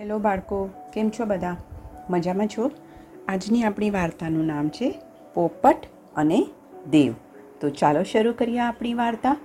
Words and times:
Hello 0.00 0.18
બાળકો, 0.18 0.70
કેમ 0.92 1.10
છો 1.10 1.24
બધા? 1.24 1.56
મજામાં 2.10 2.46
છો? 2.46 2.70
આજની 3.28 3.62
આપણી 3.62 3.90
વાર્તાનું 3.90 4.46
નામ 4.46 4.68
છે 4.68 5.00
પોપટ 5.34 5.76
અને 6.16 6.46
દેવ. 6.90 7.14
તો 7.60 7.70
ચાલો 7.70 8.02
શરૂ 8.02 8.32
કરીએ 8.32 8.58
આપણી 8.58 8.94
વાર્તા, 8.94 9.36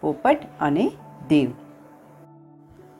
પોપટ 0.00 0.38
અને 0.60 0.92
દેવ. 1.28 1.50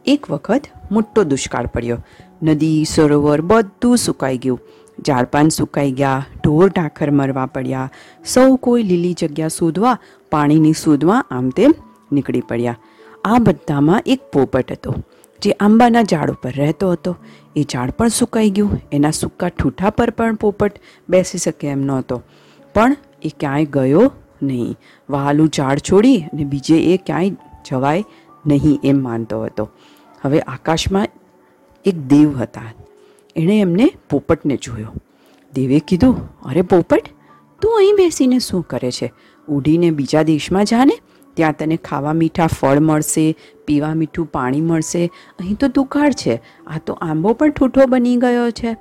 એક 0.07 0.31
વખત 0.31 0.63
મોટો 0.91 1.25
દુષ્કાળ 1.25 1.67
પડ્યો. 1.67 1.99
નદી, 2.43 2.85
સરોવર 2.85 3.41
બધું 3.41 3.97
સુકાઈ 3.97 4.39
ગયું. 4.39 4.61
ઝાડપાન 5.07 5.49
સુકાઈ 5.49 5.93
ગયા, 5.93 6.25
ઢોર 6.45 6.69
ઢાખર 6.69 7.11
મરવા 7.11 7.47
પડ્યા. 7.47 7.91
સૌ 8.25 8.57
કોઈ 8.57 8.83
લીલી 8.83 9.13
જગ્યા 9.13 9.49
શોધવા, 9.49 9.99
પાણીની 10.31 10.73
શોધવા 10.73 11.25
આમ 11.31 11.51
તેમ 11.51 11.75
નીકળી 12.13 12.41
પડ્યા. 12.41 12.77
આ 13.25 13.39
બધામાં 13.39 14.03
એક 14.07 14.21
પોપટ 14.33 14.73
હતો. 14.73 14.95
જે 15.43 15.53
આંબાના 15.53 16.03
ઝાડ 16.03 16.31
ઉપર 16.31 16.51
રહેતો 16.51 16.93
હતો, 16.93 17.17
એ 17.57 17.63
ઝાડ 17.63 17.91
પણ 17.91 18.09
સુકાઈ 18.09 18.51
ગયું. 18.51 18.81
એના 18.93 19.11
સૂકા 19.11 19.49
ઠૂઠા 19.49 19.91
પર 19.91 20.11
પણ 20.11 20.35
પોપટ 20.35 20.73
બેસી 21.09 21.39
શકે 21.39 21.69
એમ 21.69 21.81
નહોતો. 21.81 22.23
પણ 22.75 22.97
એ 23.23 23.31
ક્યાંય 23.41 23.65
ગયો 23.65 24.13
નહીં. 24.43 24.77
વહાલું 25.11 25.49
ઝાડ 25.57 25.79
છોડી 25.79 26.21
અને 26.21 26.45
બીજે 26.45 26.95
એ 26.95 26.97
ક્યાંય 26.97 27.31
જવાય 27.71 28.05
નહીં 28.47 28.81
એમ 28.85 29.05
માનતો 29.05 29.45
હતો. 29.45 29.71
હવે 30.23 30.41
આકાશમાં 30.41 31.09
એક 31.85 31.97
દેવ 32.07 32.37
હતા. 32.37 32.63
એણે 33.37 33.61
એમને 33.61 33.93
પોપટને 34.11 34.59
જોયો. 34.63 34.89
દેવે 35.55 35.79
કીધું, 35.79 36.41
અરે 36.43 36.63
પોપટ, 36.63 37.05
તું 37.63 37.77
અહીં 37.77 37.97
બેસીને 37.97 38.39
શું 38.39 38.63
કરે 38.63 38.91
છે? 38.91 39.13
ઉડીને 39.49 39.91
બીજા 39.91 40.23
દેશમાં 40.23 40.65
જાને? 40.65 40.99
ત્યાં 41.37 41.57
તને 41.59 41.77
ખાવા 41.77 42.13
મીઠા 42.13 42.47
ફળ 42.47 42.81
મળશે, 42.81 43.25
પીવા 43.67 43.95
મીઠું 43.95 44.27
પાણી 44.33 44.61
મળશે. 44.61 45.05
અહીં 45.39 45.57
તો 45.57 45.69
દુકાળ 45.69 46.19
છે. 46.23 46.37
આ 46.67 46.83
તો 46.87 46.99
આંબો 47.01 47.33
પણ 47.33 47.51
ઠૂઠો 47.51 47.87
બની 47.87 48.17
ગયો 48.17 48.51
છે. 48.51 48.77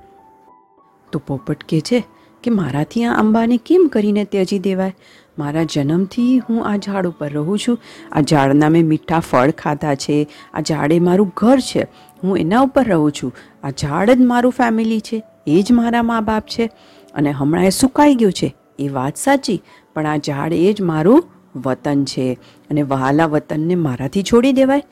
તો 1.12 1.20
પોપટ 1.28 1.64
કહે 1.70 1.80
છે 1.81 2.02
કે 2.44 2.52
મારાથી 2.52 3.03
આ 3.03 3.14
આંબાને 3.14 3.58
કેમ 3.66 3.88
કરીને 3.88 4.23
ત્યજી 4.23 4.59
દેવાય? 4.59 4.95
મારા 5.39 5.64
જન્મથી 5.64 6.39
હું 6.39 6.66
આ 6.66 6.75
ઝાડ 6.78 7.08
ઉપર 7.08 7.30
રહું 7.30 7.59
છું. 7.59 7.80
આ 8.12 8.22
ઝાડના 8.22 8.69
મેં 8.69 8.88
મીઠા 8.88 9.19
ફળ 9.19 9.52
ખાધા 9.52 9.95
છે. 9.95 10.17
આ 10.53 10.62
ઝાડે 10.62 11.00
મારું 11.00 11.31
ઘર 11.38 11.59
છે. 11.59 11.88
હું 12.23 12.38
એના 12.38 12.62
ઉપર 12.62 12.86
રહું 12.88 13.12
છું. 13.12 13.34
આ 13.64 13.69
ઝાડ 13.69 14.12
જ 14.12 14.22
મારું 14.25 14.52
ફેમિલી 14.52 15.00
છે. 15.00 15.23
એ 15.47 15.62
જ 15.62 15.72
મારા 15.72 16.03
મા 16.03 16.22
બાપ 16.22 16.45
છે. 16.47 16.69
અને 17.14 17.31
હમણાં 17.31 17.66
એ 17.66 17.69
સુકાઈ 17.69 18.16
ગયું 18.16 18.34
છે. 18.34 18.56
એ 18.80 18.88
વાત 18.90 19.17
સાચી, 19.17 19.62
પણ 19.94 20.08
આ 20.08 20.17
ઝાડ 20.17 20.53
એ 20.53 20.73
જ 20.73 20.81
મારું 20.81 21.23
વતન 21.56 22.06
છે 22.06 22.28
અને 22.70 22.81
વહાલા 22.84 23.25
વતનને 23.25 23.75
મારાથી 23.84 24.23
છોડી 24.23 24.52
દેવાય. 24.53 24.84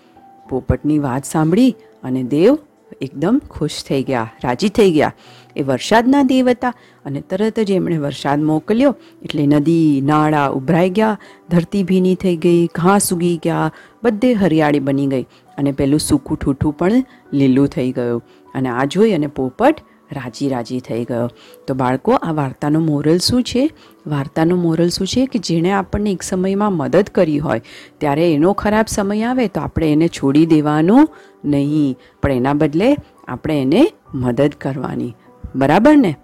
પોપટની 0.50 1.00
વાત 1.00 1.23
સાંભળી 1.25 1.75
અને 2.03 2.23
દેવ 2.23 2.58
એકદમ 3.02 3.38
ખુશ 3.50 3.78
થઈ 3.88 4.03
ગયા, 4.03 4.28
રાજી 4.44 4.70
થઈ 4.70 4.92
ગયા. 4.92 5.14
એ 5.55 5.64
વરસાદના 5.64 6.23
દેવ 6.23 6.50
હતા 6.50 6.73
અને 7.05 7.22
તરત 7.22 7.59
જ 7.59 7.72
એમણે 7.72 7.97
વરસાદ 7.97 8.44
મોકલ્યો 8.44 8.94
એટલે 9.22 9.45
નદી, 9.45 10.02
નાળા 10.02 10.47
ઉભરાઈ 10.50 10.89
ગયા, 10.89 11.17
ધરતી 11.50 11.83
ભીની 11.83 12.16
થઈ 12.16 12.36
ગઈ, 12.38 12.61
ઘાસ 12.75 13.14
ઉગી 13.14 13.38
ગયા, 13.44 13.72
બધે 14.03 14.33
હરિયાળી 14.33 14.80
બની 14.80 15.08
ગઈ 15.08 15.25
અને 15.58 15.72
પેલું 15.72 16.00
સૂકું 16.00 16.38
ઠૂઠું 16.38 16.77
પણ 16.77 17.03
લીલું 17.33 17.67
થઈ 17.67 17.92
ગયું. 17.92 18.22
અને 18.55 18.70
આ 18.70 18.86
જોઈ 18.86 19.14
અને 19.14 19.27
પોપટ 19.27 19.83
રાજી 20.14 20.50
રાજી 20.50 20.80
થઈ 20.80 21.03
ગયો. 21.03 21.30
તો 21.67 21.73
બાળકો, 21.73 22.11
આ 22.11 22.31
વાર્તાનો 22.31 22.80
મોરલ 22.80 23.17
શું 23.17 23.44
છે? 23.44 23.69
વાર્તાનો 24.08 24.55
મોરલ 24.55 24.89
શું 24.89 25.08
છે 25.08 25.25
કે 25.25 25.39
જેણે 25.39 25.72
આપણને 25.72 26.11
એક 26.11 26.23
સમયમાં 26.23 26.73
મદદ 26.73 27.03
કરી 27.16 27.39
હોય, 27.39 27.61
ત્યારે 27.97 28.33
એનો 28.33 28.53
ખરાબ 28.53 28.86
સમય 28.88 29.23
આવે 29.23 29.47
તો 29.47 29.61
આપણે 29.61 29.92
એને 29.92 30.08
છોડી 30.08 30.45
દેવાનું 30.45 31.09
નહીં. 31.45 31.97
પણ 32.22 32.31
એના 32.31 32.53
બદલે 32.53 32.95
આપણે 33.28 33.61
એને 33.61 33.92
મદદ 34.14 34.52
કરવાની. 34.61 35.14
બરાબર 35.55 35.97
ને? 35.97 36.16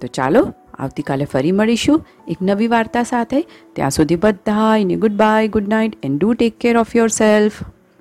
તો 0.00 0.06
ચાલો, 0.06 0.54
આવતીકાલે 0.78 1.24
ફરી 1.24 1.52
મળીશું 1.52 2.06
એક 2.28 2.36
નવી 2.42 2.66
વાર્તા 2.66 3.02
સાથે. 3.02 3.40
ત્યાં 3.72 3.90
સુધી 3.90 4.16
બધા 4.16 4.78
good 4.78 5.12
bye 5.12 5.48
good 5.48 5.68
night 5.68 5.92
and 6.02 6.20
do 6.20 6.32
take 6.32 6.58
care 6.58 6.76
of 6.76 6.96
yourself 7.08 7.52